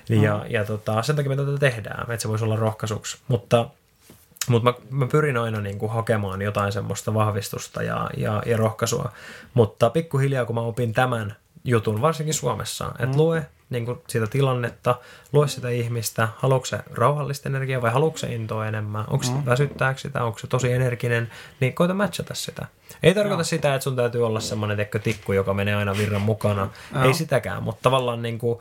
Ja, 0.08 0.40
mm. 0.44 0.50
ja 0.50 0.64
tota, 0.64 1.02
sen 1.02 1.16
takia 1.16 1.28
me 1.28 1.36
tätä 1.36 1.58
tehdään, 1.58 2.00
että 2.00 2.22
se 2.22 2.28
voisi 2.28 2.44
olla 2.44 2.56
rohkaisuksi. 2.56 3.18
Mutta 3.28 3.68
mutta 4.48 4.70
mä, 4.70 4.76
mä 4.90 5.06
pyrin 5.06 5.36
aina 5.36 5.60
niin 5.60 5.78
kuin 5.78 5.92
hakemaan 5.92 6.42
jotain 6.42 6.72
semmoista 6.72 7.14
vahvistusta 7.14 7.82
ja, 7.82 8.10
ja, 8.16 8.42
ja 8.46 8.56
rohkaisua. 8.56 9.12
Mutta 9.54 9.90
pikkuhiljaa, 9.90 10.44
kun 10.44 10.54
mä 10.54 10.60
opin 10.60 10.92
tämän 10.92 11.36
jutun, 11.64 12.00
varsinkin 12.00 12.34
Suomessa. 12.34 12.88
Että 12.88 13.06
mm. 13.06 13.16
lue 13.16 13.46
niin 13.70 13.86
kuin 13.86 13.98
sitä 14.08 14.26
tilannetta, 14.26 14.94
lue 15.32 15.48
sitä 15.48 15.68
ihmistä, 15.68 16.28
haluatko 16.36 16.66
se 16.66 16.78
rauhallista 16.90 17.48
energiaa 17.48 17.82
vai 17.82 17.90
haluatko 17.90 18.18
se 18.18 18.34
intoa 18.34 18.66
enemmän, 18.66 19.04
onko 19.10 19.24
mm. 19.30 19.46
väsyttääkö 19.46 20.00
sitä, 20.00 20.24
onko 20.24 20.38
se 20.38 20.46
tosi 20.46 20.72
energinen, 20.72 21.30
niin 21.60 21.74
koita 21.74 21.94
matchata 21.94 22.34
sitä. 22.34 22.66
Ei 23.02 23.14
tarkoita 23.14 23.36
no. 23.36 23.44
sitä, 23.44 23.74
että 23.74 23.84
sun 23.84 23.96
täytyy 23.96 24.26
olla 24.26 24.40
semmoinen 24.40 24.88
tikku, 25.02 25.32
joka 25.32 25.54
menee 25.54 25.74
aina 25.74 25.96
virran 25.96 26.22
mukana, 26.22 26.68
no. 26.92 27.04
ei 27.04 27.14
sitäkään, 27.14 27.62
mutta 27.62 27.82
tavallaan 27.82 28.22
niin 28.22 28.38
kuin, 28.38 28.58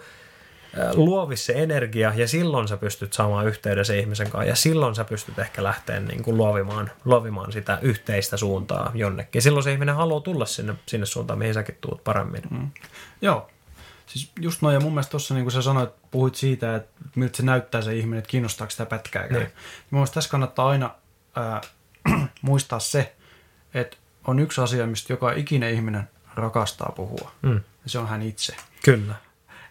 luovi 0.93 1.37
se 1.37 1.53
energia 1.53 2.13
ja 2.15 2.27
silloin 2.27 2.67
sä 2.67 2.77
pystyt 2.77 3.13
saamaan 3.13 3.47
yhteyden 3.47 3.85
se 3.85 3.99
ihmisen 3.99 4.29
kanssa 4.29 4.49
ja 4.49 4.55
silloin 4.55 4.95
sä 4.95 5.03
pystyt 5.03 5.39
ehkä 5.39 5.63
lähteä 5.63 5.99
niin 5.99 6.23
kuin 6.23 6.37
luovimaan, 6.37 6.91
luovimaan 7.05 7.51
sitä 7.51 7.77
yhteistä 7.81 8.37
suuntaa 8.37 8.91
jonnekin. 8.93 9.41
Silloin 9.41 9.63
se 9.63 9.71
ihminen 9.71 9.95
haluaa 9.95 10.21
tulla 10.21 10.45
sinne, 10.45 10.75
sinne 10.85 11.05
suuntaan, 11.05 11.39
mihin 11.39 11.53
säkin 11.53 11.77
tuut 11.81 12.03
paremmin. 12.03 12.41
Mm. 12.49 12.69
Joo. 13.21 13.49
Siis 14.05 14.31
just 14.39 14.61
noin, 14.61 14.73
ja 14.73 14.79
mun 14.79 14.91
mielestä 14.91 15.11
tuossa 15.11 15.33
niin 15.33 15.43
kuin 15.43 15.51
sä 15.51 15.61
sanoit, 15.61 15.89
puhuit 16.11 16.35
siitä, 16.35 16.75
että 16.75 17.01
miltä 17.15 17.37
se 17.37 17.43
näyttää 17.43 17.81
se 17.81 17.95
ihminen, 17.95 18.19
että 18.19 18.29
kiinnostaako 18.29 18.71
sitä 18.71 18.85
pätkää. 18.85 19.27
Niin. 19.27 19.41
Mun 19.41 19.49
mielestä 19.91 20.13
tässä 20.13 20.29
kannattaa 20.29 20.69
aina 20.69 20.95
ää, 21.35 21.61
muistaa 22.41 22.79
se, 22.79 23.15
että 23.73 23.97
on 24.27 24.39
yksi 24.39 24.61
asia, 24.61 24.87
mistä 24.87 25.13
joka 25.13 25.31
ikinen 25.31 25.73
ihminen 25.73 26.09
rakastaa 26.35 26.93
puhua. 26.95 27.31
Mm. 27.41 27.55
Ja 27.55 27.89
se 27.89 27.99
on 27.99 28.07
hän 28.07 28.21
itse. 28.21 28.55
Kyllä. 28.85 29.15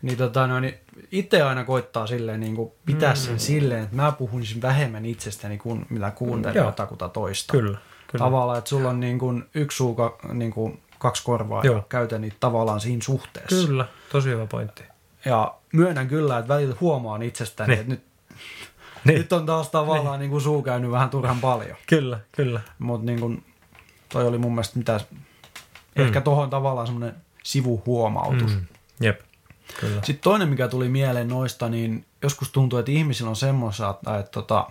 Niin, 0.02 0.18
tota, 0.18 0.46
no, 0.46 0.60
niin 0.60 0.74
itse 1.12 1.42
aina 1.42 1.64
koittaa 1.64 2.06
silleen, 2.06 2.40
niin 2.40 2.56
kuin 2.56 2.72
pitää 2.86 3.12
mm. 3.12 3.16
sen 3.16 3.40
silleen, 3.40 3.82
että 3.82 3.96
mä 3.96 4.12
puhuisin 4.12 4.62
vähemmän 4.62 5.06
itsestäni 5.06 5.58
kuin 5.58 5.86
mitä 5.90 6.10
kuuntelen 6.10 6.56
mm, 6.56 6.66
jotakuta 6.66 7.08
toista. 7.08 7.52
Kyllä, 7.52 7.78
kyllä. 8.06 8.24
Tavallaan, 8.24 8.58
että 8.58 8.68
sulla 8.68 8.88
on 8.88 9.00
niin 9.00 9.18
kuin 9.18 9.44
yksi 9.54 9.76
suu, 9.76 9.96
niin 10.32 10.50
kuin 10.50 10.80
kaksi 10.98 11.24
korvaa 11.24 11.64
Joo. 11.64 11.76
ja 11.76 11.82
käytä 11.88 12.18
niitä 12.18 12.36
tavallaan 12.40 12.80
siinä 12.80 13.02
suhteessa. 13.02 13.66
Kyllä, 13.66 13.86
tosi 14.12 14.28
hyvä 14.28 14.46
pointti. 14.46 14.82
Ja 15.24 15.54
myönnän 15.72 16.08
kyllä, 16.08 16.38
että 16.38 16.54
välillä 16.54 16.76
huomaan 16.80 17.22
itsestäni, 17.22 17.68
niin. 17.68 17.80
että 17.80 17.92
nyt, 17.92 18.02
niin. 19.04 19.18
nyt 19.18 19.32
on 19.32 19.46
taas 19.46 19.70
tavallaan 19.70 20.12
niin. 20.12 20.20
Niin 20.20 20.30
kuin 20.30 20.40
suu 20.40 20.62
käynyt 20.62 20.90
vähän 20.90 21.10
turhan 21.10 21.40
paljon. 21.40 21.76
Kyllä, 21.86 22.18
kyllä. 22.32 22.60
Mutta 22.78 23.06
niin 23.06 23.20
kuin, 23.20 23.44
toi 24.08 24.26
oli 24.26 24.38
mun 24.38 24.52
mielestä 24.52 24.78
mitä, 24.78 25.00
mm. 25.10 25.18
ehkä 25.96 26.20
tohon 26.20 26.50
tavallaan 26.50 26.86
semmoinen 26.86 27.14
sivuhuomautus. 27.42 28.54
Mm. 28.54 28.64
Jep. 29.00 29.20
Kyllä. 29.80 30.02
Sitten 30.02 30.22
toinen, 30.22 30.48
mikä 30.48 30.68
tuli 30.68 30.88
mieleen 30.88 31.28
noista, 31.28 31.68
niin 31.68 32.04
joskus 32.22 32.50
tuntuu, 32.50 32.78
että 32.78 32.92
ihmisillä 32.92 33.30
on 33.30 33.36
semmoista, 33.36 33.90
että, 33.90 34.10
että, 34.10 34.18
että, 34.20 34.30
tota, 34.30 34.66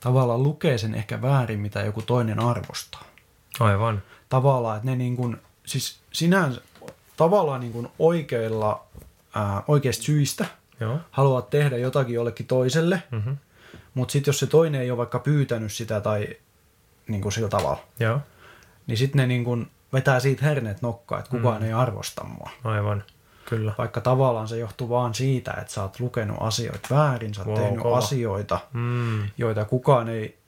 tavallaan 0.00 0.42
lukee 0.42 0.78
sen 0.78 0.94
ehkä 0.94 1.22
väärin, 1.22 1.60
mitä 1.60 1.80
joku 1.80 2.02
toinen 2.02 2.40
arvostaa. 2.40 3.02
Aivan. 3.60 4.02
Tavallaan, 4.28 4.76
että 4.76 4.90
ne 4.90 4.96
niin 4.96 5.16
kuin, 5.16 5.36
siis 5.66 5.98
sinänsä 6.12 6.60
tavallaan 7.16 7.60
niin 7.60 7.72
kuin 7.72 7.88
oikeilla, 7.98 8.84
ää, 9.34 9.62
oikeista 9.68 10.02
syistä 10.04 10.46
Joo. 10.80 10.98
haluat 11.10 11.50
tehdä 11.50 11.76
jotakin 11.76 12.14
jollekin 12.14 12.46
toiselle, 12.46 13.02
Mm-hmm. 13.10 13.36
mutta 13.94 14.12
sitten 14.12 14.28
jos 14.32 14.38
se 14.38 14.46
toinen 14.46 14.80
ei 14.80 14.90
ole 14.90 14.98
vaikka 14.98 15.18
pyytänyt 15.18 15.72
sitä 15.72 16.00
tai 16.00 16.28
niin 17.08 17.20
kuin 17.22 17.32
sillä 17.32 17.48
tavalla, 17.48 17.80
Joo. 18.00 18.20
niin 18.86 18.98
sitten 18.98 19.18
ne 19.18 19.26
niin 19.26 19.44
kuin 19.44 19.70
vetää 19.92 20.20
siitä 20.20 20.44
herneet 20.44 20.82
nokkaa, 20.82 21.18
että 21.18 21.30
kukaan 21.30 21.60
mm. 21.60 21.66
ei 21.66 21.72
arvosta 21.72 22.24
mua. 22.24 22.50
Aivan. 22.64 23.04
Kyllä. 23.44 23.72
Vaikka 23.78 24.00
tavallaan 24.00 24.48
se 24.48 24.58
johtuu 24.58 24.88
vaan 24.88 25.14
siitä, 25.14 25.54
että 25.60 25.72
sä 25.72 25.82
oot 25.82 26.00
lukenut 26.00 26.36
asioita 26.40 26.88
väärin, 26.94 27.34
sä 27.34 27.40
oot 27.40 27.48
Wow, 27.48 27.58
tehnyt 27.58 27.82
kova. 27.82 27.98
asioita, 27.98 28.58
Mm. 28.72 29.28
joita 29.38 29.64
kukaan 29.64 30.08
ei 30.08 30.38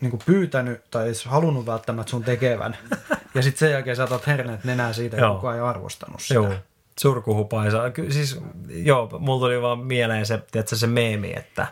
niin 0.00 0.10
kuin 0.10 0.22
pyytänyt 0.26 0.82
tai 0.90 1.04
edes 1.06 1.24
halunnut 1.24 1.66
välttämättä 1.66 2.10
sun 2.10 2.24
tekevän. 2.24 2.76
ja 3.34 3.42
sitten 3.42 3.58
sen 3.58 3.70
jälkeen 3.70 3.96
sä 3.96 4.04
otat 4.04 4.26
herneet 4.26 4.64
nenää 4.64 4.92
siitä, 4.92 5.16
että 5.16 5.28
kukaan 5.28 5.54
ei 5.56 5.62
arvostanut 5.62 6.20
sitä. 6.22 6.34
Joo. 6.34 6.52
Surkuhupaisa. 7.00 7.90
Ky- 7.90 8.12
siis, 8.12 8.40
joo, 8.68 9.08
mulla 9.18 9.40
tuli 9.46 9.62
vaan 9.62 9.78
mieleen 9.78 10.26
se, 10.26 10.42
tiedätkö, 10.52 10.76
se 10.76 10.86
meemi, 10.86 11.32
että, 11.36 11.66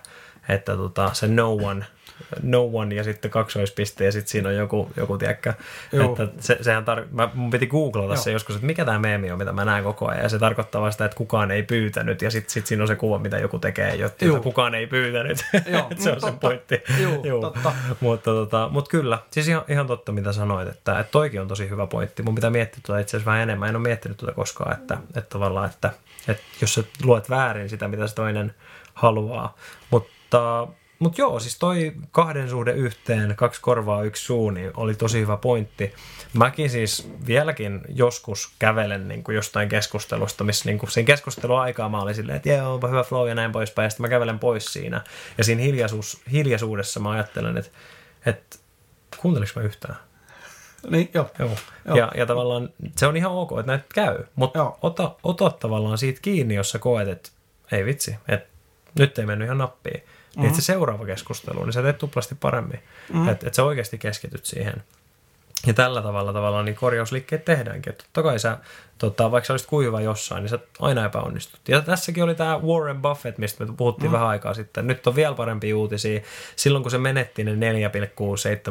että 0.48 0.76
tota, 0.76 1.10
se 1.14 1.26
no 1.28 1.52
one, 1.52 1.86
no 2.42 2.70
one 2.72 2.94
ja 2.94 3.04
sitten 3.04 3.30
kaksoispiste 3.30 4.04
ja 4.04 4.12
sitten 4.12 4.30
siinä 4.30 4.48
on 4.48 4.54
joku, 4.54 4.90
joku 4.96 5.18
Joo. 5.92 6.16
että 6.18 6.28
se, 6.40 6.58
sehän 6.60 6.84
tar- 6.84 7.06
mä, 7.10 7.30
mun 7.34 7.50
piti 7.50 7.66
googlata 7.66 8.14
Joo. 8.14 8.22
se 8.22 8.32
joskus, 8.32 8.54
että 8.54 8.66
mikä 8.66 8.84
tämä 8.84 8.98
meemi 8.98 9.30
on, 9.30 9.38
mitä 9.38 9.52
mä 9.52 9.64
näen 9.64 9.84
koko 9.84 10.08
ajan 10.08 10.22
ja 10.22 10.28
se 10.28 10.38
tarkoittaa 10.38 10.80
vaan 10.80 10.92
sitä, 10.92 11.04
että 11.04 11.16
kukaan 11.16 11.50
ei 11.50 11.62
pyytänyt 11.62 12.22
ja 12.22 12.30
sitten 12.30 12.50
sit 12.52 12.66
siinä 12.66 12.84
on 12.84 12.88
se 12.88 12.96
kuva, 12.96 13.18
mitä 13.18 13.38
joku 13.38 13.58
tekee, 13.58 13.94
jotta 13.94 14.24
Joo. 14.24 14.40
kukaan 14.40 14.74
ei 14.74 14.86
pyytänyt. 14.86 15.44
Joo, 15.66 15.90
se 15.98 16.10
on 16.10 16.16
mm, 16.16 16.20
se 16.20 16.26
totta. 16.26 16.32
pointti. 16.40 16.82
Joo, 17.24 17.40
totta. 17.40 17.72
Mutta, 18.00 18.30
tota, 18.30 18.68
mutta 18.72 18.90
kyllä, 18.90 19.18
siis 19.30 19.48
ihan, 19.48 19.64
ihan 19.68 19.86
totta 19.86 20.12
mitä 20.12 20.32
sanoit, 20.32 20.68
että, 20.68 21.00
että 21.00 21.10
toikin 21.10 21.40
on 21.40 21.48
tosi 21.48 21.70
hyvä 21.70 21.86
pointti. 21.86 22.22
Mun 22.22 22.34
pitää 22.34 22.50
miettiä 22.50 22.80
tuota 22.86 23.00
itse 23.00 23.16
asiassa 23.16 23.30
vähän 23.30 23.42
enemmän. 23.42 23.68
En 23.68 23.76
ole 23.76 23.82
miettinyt 23.82 24.16
tuota 24.16 24.34
koskaan, 24.34 24.72
että, 24.72 24.98
että 25.16 25.30
tavallaan, 25.30 25.70
että, 25.70 25.90
että 26.28 26.42
jos 26.60 26.74
sä 26.74 26.84
luet 27.02 27.30
väärin 27.30 27.68
sitä, 27.68 27.88
mitä 27.88 28.06
se 28.06 28.14
toinen 28.14 28.54
haluaa. 28.94 29.56
Mutta, 29.90 30.68
mutta 31.00 31.20
joo, 31.20 31.40
siis 31.40 31.58
toi 31.58 31.92
kahden 32.10 32.50
suhde 32.50 32.72
yhteen, 32.72 33.36
kaksi 33.36 33.60
korvaa, 33.60 34.02
yksi 34.02 34.24
suu, 34.24 34.50
niin 34.50 34.70
oli 34.76 34.94
tosi 34.94 35.20
hyvä 35.20 35.36
pointti. 35.36 35.94
Mäkin 36.32 36.70
siis 36.70 37.10
vieläkin 37.26 37.80
joskus 37.88 38.52
kävelen 38.58 39.08
niin 39.08 39.24
kuin 39.24 39.34
jostain 39.34 39.68
keskustelusta, 39.68 40.44
missä 40.44 40.68
niin 40.68 40.78
kuin 40.78 40.90
siinä 40.90 41.06
keskustelun 41.06 41.60
aikaa 41.60 41.88
mä 41.88 42.02
olin 42.02 42.14
silleen, 42.14 42.36
että 42.36 42.48
joo, 42.48 42.74
onpa 42.74 42.88
hyvä 42.88 43.02
flow 43.02 43.28
ja 43.28 43.34
näin 43.34 43.52
poispäin, 43.52 43.86
ja 43.86 43.90
sitten 43.90 44.04
mä 44.04 44.08
kävelen 44.08 44.38
pois 44.38 44.72
siinä. 44.72 45.00
Ja 45.38 45.44
siinä 45.44 45.62
hiljaisuus, 45.62 46.22
hiljaisuudessa 46.32 47.00
mä 47.00 47.10
ajattelen, 47.10 47.56
että, 47.56 47.70
että 48.26 48.56
kuunteliko 49.16 49.52
mä 49.56 49.62
yhtään? 49.62 49.96
Niin, 50.90 51.10
joo. 51.14 51.30
Joo. 51.38 51.50
Joo. 51.84 51.96
Ja, 51.96 52.12
ja 52.16 52.26
tavallaan 52.26 52.68
se 52.96 53.06
on 53.06 53.16
ihan 53.16 53.32
ok, 53.32 53.50
että 53.52 53.72
näitä 53.72 53.84
käy, 53.94 54.24
mutta 54.34 54.72
ota, 54.82 55.16
ota 55.22 55.50
tavallaan 55.50 55.98
siitä 55.98 56.20
kiinni, 56.22 56.54
jos 56.54 56.70
sä 56.70 56.78
koet, 56.78 57.08
että 57.08 57.30
ei 57.72 57.84
vitsi, 57.84 58.16
että 58.28 58.48
nyt 58.98 59.18
ei 59.18 59.26
mennyt 59.26 59.46
ihan 59.46 59.58
nappiin. 59.58 60.02
Niin 60.36 60.38
Mhm. 60.40 60.46
että 60.46 60.60
se 60.60 60.64
seuraava 60.64 61.06
keskustelu, 61.06 61.64
niin 61.64 61.72
sä 61.72 61.82
teet 61.82 61.98
tuplasti 61.98 62.34
paremmin. 62.40 62.80
Mm-hmm. 63.12 63.28
Että 63.28 63.46
et 63.46 63.54
sä 63.54 63.64
oikeasti 63.64 63.98
keskityt 63.98 64.46
siihen. 64.46 64.82
Ja 65.66 65.74
tällä 65.74 66.02
tavalla 66.02 66.32
tavallaan 66.32 66.64
niin 66.64 66.74
korjausliikkeet 66.76 67.44
tehdäänkin. 67.44 67.90
Että 67.90 68.04
totta 68.04 68.22
kai 68.22 68.38
sä, 68.38 68.58
tota, 68.98 69.30
vaikka 69.30 69.46
sä 69.46 69.52
olisit 69.52 69.68
kuiva 69.68 70.00
jossain, 70.00 70.42
niin 70.42 70.48
sä 70.48 70.58
aina 70.80 71.04
epäonnistut. 71.04 71.60
Ja 71.68 71.80
tässäkin 71.80 72.24
oli 72.24 72.34
tämä 72.34 72.58
Warren 72.58 73.02
Buffett, 73.02 73.38
mistä 73.38 73.64
me 73.64 73.72
puhuttiin 73.76 74.10
mm. 74.10 74.12
vähän 74.12 74.28
aikaa 74.28 74.54
sitten. 74.54 74.86
Nyt 74.86 75.06
on 75.06 75.16
vielä 75.16 75.34
parempia 75.34 75.76
uutisia. 75.76 76.20
Silloin 76.56 76.82
kun 76.84 76.90
se 76.90 76.98
menetti 76.98 77.44
ne 77.44 77.52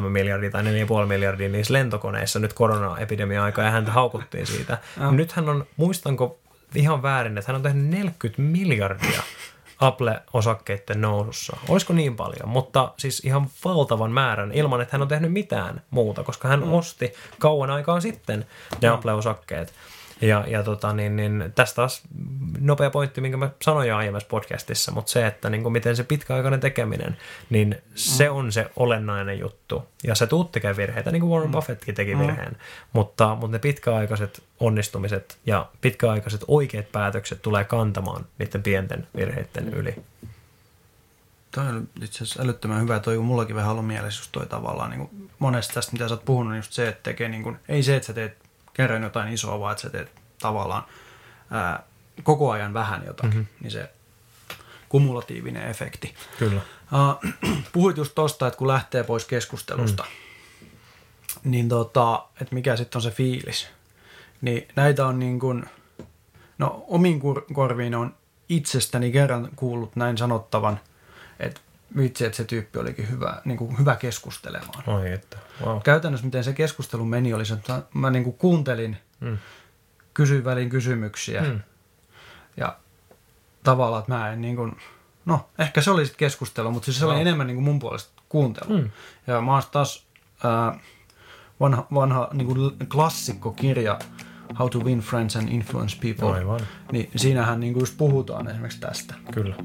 miljardia 0.08 0.50
tai 0.50 0.62
4,5 0.62 1.06
miljardia 1.06 1.48
niissä 1.48 1.72
lentokoneissa 1.72 2.38
nyt 2.38 2.52
korona-epidemia 2.52 3.44
aikaa 3.44 3.64
ja 3.64 3.70
häntä 3.70 3.92
haukuttiin 3.92 4.46
siitä. 4.46 4.78
Joo. 5.00 5.10
Nyt 5.10 5.32
hän 5.32 5.48
on, 5.48 5.66
muistanko 5.76 6.38
ihan 6.74 7.02
väärin, 7.02 7.38
että 7.38 7.52
hän 7.52 7.56
on 7.56 7.62
tehnyt 7.62 7.86
40 7.86 8.42
miljardia 8.42 9.22
Apple-osakkeiden 9.80 11.00
nousussa. 11.00 11.56
Olisiko 11.68 11.92
niin 11.92 12.16
paljon? 12.16 12.48
Mutta 12.48 12.92
siis 12.96 13.24
ihan 13.24 13.46
valtavan 13.64 14.12
määrän 14.12 14.52
ilman, 14.52 14.80
että 14.80 14.94
hän 14.94 15.02
on 15.02 15.08
tehnyt 15.08 15.32
mitään 15.32 15.82
muuta, 15.90 16.24
koska 16.24 16.48
hän 16.48 16.60
mm. 16.60 16.72
osti 16.72 17.12
kauan 17.38 17.70
aikaa 17.70 18.00
sitten 18.00 18.46
ne 18.82 18.88
Apple-osakkeet. 18.88 19.72
Ja, 20.20 20.44
ja 20.46 20.62
tota, 20.62 20.92
niin, 20.92 21.16
niin, 21.16 21.52
tästä 21.54 21.76
taas 21.76 22.02
nopea 22.60 22.90
pointti, 22.90 23.20
minkä 23.20 23.36
mä 23.36 23.50
sanoin 23.62 23.88
jo 23.88 23.96
aiemmassa 23.96 24.28
podcastissa, 24.28 24.92
mutta 24.92 25.12
se, 25.12 25.26
että 25.26 25.50
niin 25.50 25.62
kuin 25.62 25.72
miten 25.72 25.96
se 25.96 26.04
pitkäaikainen 26.04 26.60
tekeminen, 26.60 27.16
niin 27.50 27.78
se 27.94 28.30
on 28.30 28.52
se 28.52 28.70
olennainen 28.76 29.38
juttu. 29.38 29.86
Ja 30.04 30.14
se 30.14 30.26
tuut 30.26 30.52
tekee 30.52 30.76
virheitä, 30.76 31.10
niin 31.10 31.20
kuin 31.20 31.30
Warren 31.30 31.52
Buffettkin 31.52 31.94
teki 31.94 32.18
virheen. 32.18 32.56
Mutta, 32.92 33.34
mutta 33.34 33.56
ne 33.56 33.58
pitkäaikaiset 33.58 34.42
onnistumiset 34.60 35.38
ja 35.46 35.66
pitkäaikaiset 35.80 36.44
oikeat 36.48 36.92
päätökset 36.92 37.42
tulee 37.42 37.64
kantamaan 37.64 38.26
niiden 38.38 38.62
pienten 38.62 39.06
virheiden 39.16 39.74
yli. 39.74 39.94
Toi 41.50 41.66
on 41.66 41.88
itse 42.02 42.24
asiassa 42.24 42.42
älyttömän 42.42 42.82
hyvä. 42.82 43.00
Toi 43.00 43.18
mullakin 43.18 43.56
vähän 43.56 43.70
ollut 43.70 43.86
mielessä 43.86 44.20
just 44.20 44.32
toi 44.32 44.46
tavallaan 44.46 44.90
niin 44.90 45.08
kuin 45.08 45.30
monesta 45.38 45.74
tästä, 45.74 45.92
mitä 45.92 46.08
sä 46.08 46.14
oot 46.14 46.24
puhunut, 46.24 46.52
niin 46.52 46.58
just 46.58 46.72
se, 46.72 46.88
että 46.88 47.02
tekee 47.02 47.28
niin 47.28 47.42
kuin, 47.42 47.56
ei 47.68 47.82
se, 47.82 47.96
että 47.96 48.06
sä 48.06 48.12
teet 48.12 48.36
kerran 48.72 49.02
jotain 49.02 49.32
isoa, 49.32 49.60
vaan 49.60 49.72
että 49.72 49.82
sä 49.82 49.90
teet 49.90 50.10
tavallaan 50.38 50.82
ää, 51.50 51.82
koko 52.22 52.50
ajan 52.50 52.74
vähän 52.74 53.02
jotakin, 53.06 53.38
mm-hmm. 53.38 53.54
niin 53.60 53.70
se 53.70 53.90
kumulatiivinen 54.88 55.70
efekti. 55.70 56.14
Kyllä. 56.38 56.60
Uh, 56.92 57.32
puhuit 57.72 57.96
just 57.96 58.14
tosta, 58.14 58.46
että 58.46 58.58
kun 58.58 58.68
lähtee 58.68 59.04
pois 59.04 59.24
keskustelusta, 59.24 60.04
mm. 60.04 61.50
niin 61.50 61.68
tota, 61.68 62.24
että 62.40 62.54
mikä 62.54 62.76
sitten 62.76 62.98
on 62.98 63.02
se 63.02 63.10
fiilis. 63.10 63.68
Niin 64.40 64.68
näitä 64.76 65.06
on 65.06 65.18
niin 65.18 65.40
kuin, 65.40 65.64
no 66.58 66.84
omiin 66.88 67.20
kur- 67.20 67.54
korviin 67.54 67.94
on 67.94 68.14
itsestäni 68.48 69.12
kerran 69.12 69.48
kuullut 69.56 69.96
näin 69.96 70.18
sanottavan, 70.18 70.80
että 71.40 71.60
vitsi, 71.96 72.24
että 72.24 72.36
se 72.36 72.44
tyyppi 72.44 72.78
olikin 72.78 73.10
hyvä, 73.10 73.42
niin 73.44 73.58
kuin 73.58 73.78
hyvä 73.78 73.96
keskustelemaan. 73.96 74.88
Oi 74.88 75.12
että, 75.12 75.36
wow. 75.64 75.78
Käytännössä 75.82 76.26
miten 76.26 76.44
se 76.44 76.52
keskustelu 76.52 77.04
meni 77.04 77.34
oli 77.34 77.44
se, 77.44 77.54
että 77.54 77.82
mä 77.94 78.10
niin 78.10 78.24
kuin 78.24 78.36
kuuntelin, 78.36 78.96
Mm. 79.20 79.38
kysyin 80.14 80.44
välin 80.44 80.70
kysymyksiä 80.70 81.40
Mm. 81.42 81.60
Ja 82.60 82.76
tavallaan, 83.62 84.00
että 84.00 84.12
mä 84.12 84.32
en 84.32 84.40
niin 84.40 84.56
kuin, 84.56 84.76
no 85.24 85.48
ehkä 85.58 85.80
se 85.80 85.90
oli 85.90 86.04
sitten 86.06 86.18
keskustelu, 86.18 86.70
mutta 86.70 86.84
siis 86.84 86.98
se 86.98 87.04
Wow. 87.04 87.12
oli 87.14 87.20
enemmän 87.20 87.46
niin 87.46 87.56
kuin 87.56 87.64
mun 87.64 87.78
puolesta 87.78 88.22
kuuntelu. 88.28 88.78
Mm. 88.78 88.90
Ja 89.26 89.40
mä 89.40 89.52
oon 89.52 89.62
taas 89.72 90.06
ää, 90.44 90.78
vanha, 91.60 91.86
vanha 91.94 92.28
niin 92.32 92.46
kuin 92.46 92.76
klassikkokirja 92.92 93.98
How 94.58 94.68
to 94.70 94.78
Win 94.78 94.98
Friends 95.00 95.36
and 95.36 95.48
Influence 95.48 95.96
People. 96.02 96.36
Aivan. 96.38 96.60
Niin 96.92 97.10
siinähän 97.16 97.60
niin 97.60 97.72
kuin 97.72 97.82
just 97.82 97.96
puhutaan 97.98 98.48
esimerkiksi 98.50 98.80
tästä. 98.80 99.14
Kyllä. 99.32 99.56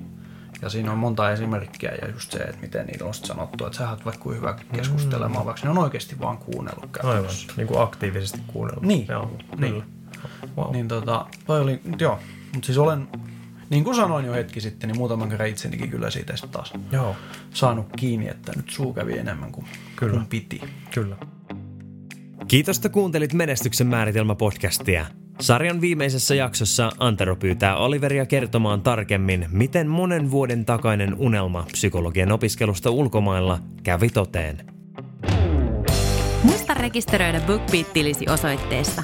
Ja 0.61 0.69
siinä 0.69 0.91
on 0.91 0.97
monta 0.97 1.31
esimerkkiä 1.31 1.91
ja 2.01 2.09
just 2.09 2.31
se, 2.31 2.37
että 2.37 2.61
miten 2.61 2.85
niillä 2.87 3.07
on 3.07 3.13
sanottu, 3.13 3.65
että 3.65 3.77
sä 3.77 3.89
oot 3.89 4.05
vaikka 4.05 4.29
hyvä 4.29 4.55
keskustelemaan, 4.75 5.45
vaikka 5.45 5.61
ne 5.63 5.69
on 5.69 5.77
oikeasti 5.77 6.19
vaan 6.19 6.37
kuunnellut 6.37 6.83
Aivan. 6.83 6.91
käytännössä. 7.13 7.53
Niin 7.57 7.67
kuin 7.67 7.81
aktiivisesti 7.81 8.39
kuunnella. 8.47 8.81
Niin. 8.85 9.05
Joo, 9.09 9.31
Niin. 9.57 9.73
kyllä. 9.73 9.85
Wow. 10.57 10.71
Niin 10.71 10.87
tota, 10.87 11.25
toi 11.47 11.61
oli, 11.61 11.81
joo. 11.99 12.19
Mutta 12.55 12.65
siis 12.65 12.77
olen, 12.77 13.07
niin 13.69 13.83
kuin 13.83 13.95
sanoin 13.95 14.25
jo 14.25 14.33
hetki 14.33 14.61
sitten, 14.61 14.87
niin 14.87 14.97
muutaman 14.97 15.29
kerran 15.29 15.49
itsenikin 15.49 15.89
kyllä 15.89 16.09
siitä 16.09 16.35
sitten 16.35 16.51
taas 16.51 16.73
Joo, 16.91 17.15
saanut 17.53 17.87
kiinni, 17.97 18.27
että 18.27 18.51
nyt 18.55 18.69
suu 18.69 18.93
kävi 18.93 19.17
enemmän 19.17 19.51
kuin, 19.51 19.65
Kyllä. 19.95 20.13
kuin 20.13 20.25
piti. 20.27 20.61
kyllä. 20.93 21.17
Kiitos, 22.47 22.77
että 22.77 22.89
kuuntelit 22.89 23.33
Menestyksen 23.33 23.87
määritelmä-podcastia. 23.87 25.05
Sarjan 25.41 25.81
viimeisessä 25.81 26.35
jaksossa 26.35 26.91
Antero 26.99 27.35
pyytää 27.35 27.77
Oliveria 27.77 28.25
kertomaan 28.25 28.81
tarkemmin, 28.81 29.45
miten 29.51 29.87
monen 29.87 30.31
vuoden 30.31 30.65
takainen 30.65 31.15
unelma 31.17 31.65
psykologian 31.71 32.31
opiskelusta 32.31 32.89
ulkomailla 32.89 33.59
kävi 33.83 34.09
toteen. 34.09 34.65
Muista 36.43 36.73
rekisteröidä 36.73 37.39
BookBeat-tilisi 37.39 38.25
osoitteessa 38.29 39.03